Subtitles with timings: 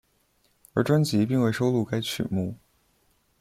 [0.73, 2.57] 而专辑并未收录该曲目。